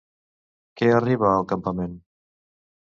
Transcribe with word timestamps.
Què 0.81 0.89
arriba 1.01 1.31
al 1.35 1.47
campament? 1.53 1.97